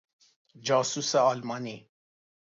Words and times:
جاسوس 0.59 1.15
آلمانی 1.15 1.89